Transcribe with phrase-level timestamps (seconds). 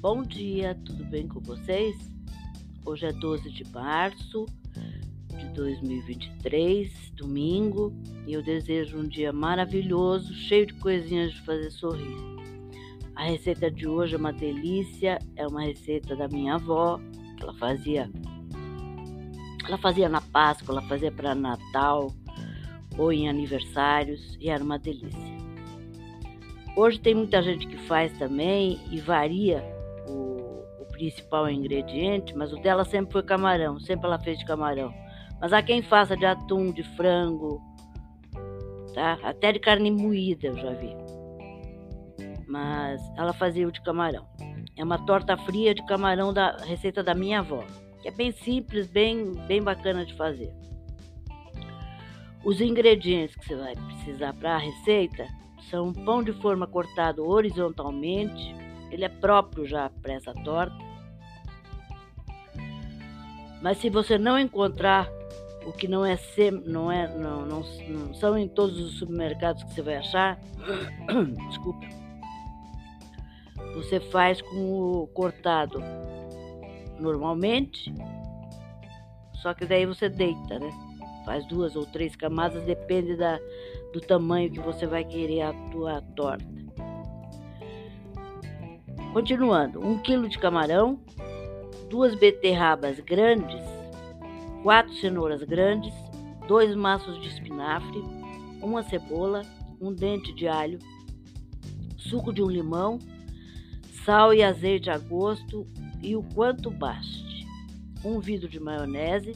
[0.00, 1.94] Bom dia, tudo bem com vocês?
[2.86, 4.46] Hoje é 12 de março
[5.28, 7.92] de 2023, domingo,
[8.26, 12.16] e eu desejo um dia maravilhoso, cheio de coisinhas de fazer sorrir.
[13.14, 16.98] A receita de hoje é uma delícia, é uma receita da minha avó,
[17.36, 18.10] que ela fazia
[19.68, 22.10] ela fazia na Páscoa, ela fazia para Natal
[22.96, 25.36] ou em aniversários e era uma delícia.
[26.74, 29.78] Hoje tem muita gente que faz também e varia
[31.00, 34.92] principal ingrediente, mas o dela sempre foi camarão, sempre ela fez de camarão.
[35.40, 37.58] Mas há quem faça de atum, de frango,
[38.92, 39.18] tá?
[39.22, 40.94] Até de carne moída eu já vi.
[42.46, 44.26] Mas ela fazia o de camarão.
[44.76, 47.64] É uma torta fria de camarão da receita da minha avó,
[48.02, 50.52] que é bem simples, bem, bem bacana de fazer.
[52.44, 55.26] Os ingredientes que você vai precisar para a receita
[55.70, 58.54] são pão de forma cortado horizontalmente,
[58.90, 60.89] ele é próprio já para essa torta.
[63.62, 65.08] Mas se você não encontrar
[65.66, 66.18] o que não é
[66.64, 70.38] não é não, não, não são em todos os supermercados que você vai achar,
[71.48, 71.86] desculpa.
[73.74, 75.82] Você faz com o cortado
[76.98, 77.94] normalmente,
[79.34, 80.70] só que daí você deita, né?
[81.24, 83.38] Faz duas ou três camadas, depende da,
[83.92, 86.60] do tamanho que você vai querer a tua torta.
[89.12, 91.00] Continuando, um quilo de camarão,
[91.90, 93.60] duas beterrabas grandes,
[94.62, 95.92] quatro cenouras grandes,
[96.46, 97.98] dois maços de espinafre,
[98.62, 99.42] uma cebola,
[99.80, 100.78] um dente de alho,
[101.96, 103.00] suco de um limão,
[104.04, 105.66] sal e azeite a gosto
[106.00, 107.44] e o quanto baste,
[108.04, 109.32] um vidro de maionese,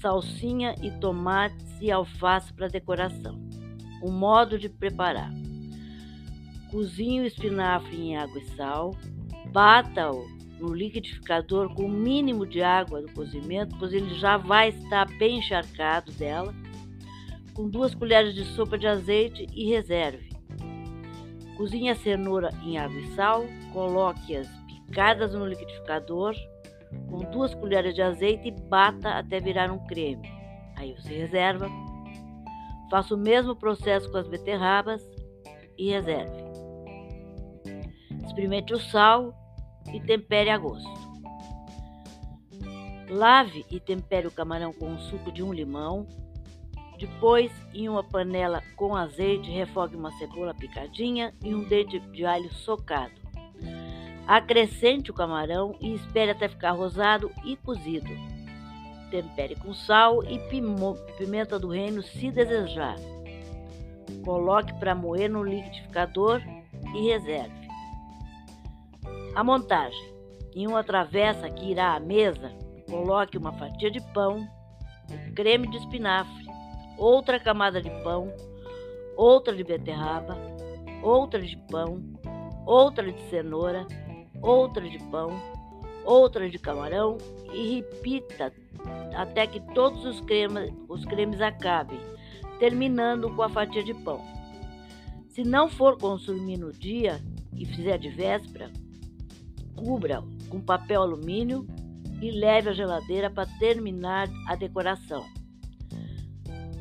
[0.00, 3.38] salsinha e tomates e alface para decoração.
[4.02, 5.30] O modo de preparar:
[6.70, 8.96] cozinhe o espinafre em água e sal,
[9.52, 15.06] bata-o no liquidificador com o mínimo de água do cozimento, pois ele já vai estar
[15.18, 16.54] bem encharcado dela,
[17.54, 20.28] com duas colheres de sopa de azeite e reserve.
[21.56, 26.34] Cozinhe a cenoura em água e sal, coloque-as picadas no liquidificador
[27.08, 30.30] com duas colheres de azeite e bata até virar um creme.
[30.76, 31.68] Aí você reserva
[32.90, 35.02] Faça o mesmo processo com as beterrabas
[35.76, 36.42] e reserve.
[38.24, 39.34] Experimente o sal
[39.92, 41.08] e tempere a gosto.
[43.08, 46.06] Lave e tempere o camarão com o suco de um limão.
[46.98, 52.52] Depois, em uma panela com azeite, refogue uma cebola picadinha e um dente de alho
[52.52, 53.14] socado.
[54.26, 58.10] Acrescente o camarão e espere até ficar rosado e cozido.
[59.10, 60.38] Tempere com sal e
[61.16, 62.96] pimenta do reino se desejar.
[64.24, 66.42] Coloque para moer no liquidificador
[66.94, 67.67] e reserve.
[69.34, 70.14] A montagem.
[70.54, 72.52] Em uma travessa que irá à mesa,
[72.88, 74.46] coloque uma fatia de pão,
[75.34, 76.46] creme de espinafre,
[76.96, 78.32] outra camada de pão,
[79.16, 80.36] outra de beterraba,
[81.02, 82.02] outra de pão,
[82.66, 83.86] outra de cenoura,
[84.42, 85.30] outra de pão,
[86.04, 87.18] outra de camarão
[87.52, 88.52] e repita
[89.14, 91.98] até que todos os cremes, os cremes acabem,
[92.58, 94.20] terminando com a fatia de pão.
[95.28, 97.20] Se não for consumir no dia
[97.54, 98.72] e fizer de véspera,
[99.78, 101.66] cubra com papel alumínio
[102.20, 105.24] e leve à geladeira para terminar a decoração.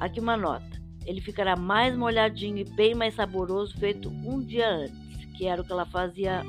[0.00, 5.24] Aqui uma nota: ele ficará mais molhadinho e bem mais saboroso feito um dia antes,
[5.36, 6.42] que era o que ela fazia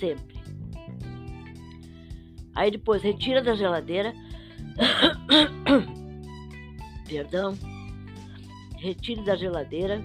[0.00, 0.40] sempre.
[2.54, 4.12] Aí depois retira da geladeira.
[7.08, 7.54] Perdão.
[8.78, 10.02] Retire da geladeira.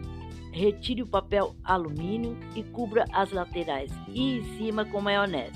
[0.57, 5.56] Retire o papel alumínio e cubra as laterais e em cima com maionese.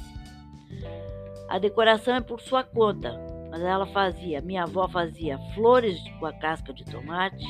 [1.50, 3.20] A decoração é por sua conta,
[3.50, 7.44] mas ela fazia, minha avó fazia flores com a casca de tomate,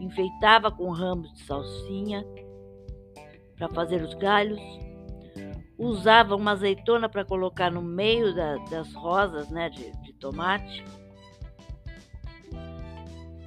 [0.00, 2.26] enfeitava com ramos de salsinha
[3.56, 4.60] para fazer os galhos,
[5.78, 10.84] usava uma azeitona para colocar no meio da, das rosas né, de, de tomate.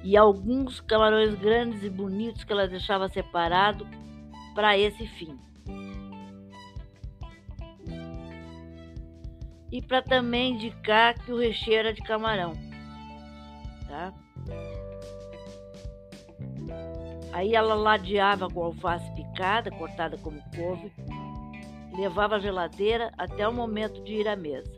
[0.04, 3.88] E alguns camarões grandes e bonitos que ela deixava separado
[4.54, 5.36] para esse fim.
[9.72, 12.52] E para também indicar que o recheio era de camarão.
[13.88, 14.12] Tá?
[17.32, 20.92] Aí ela ladeava com alface picada, cortada como couve,
[21.96, 24.70] levava a geladeira até o momento de ir à mesa.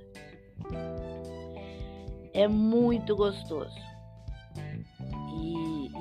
[2.32, 3.96] É muito gostoso.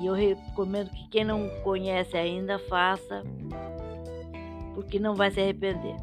[0.00, 3.22] E, eu recomendo que quem não conhece ainda faça,
[4.74, 5.96] porque não vai se arrepender.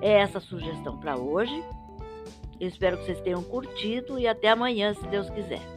[0.00, 1.62] É essa a sugestão para hoje.
[2.58, 5.75] Eu espero que vocês tenham curtido e até amanhã, se Deus quiser.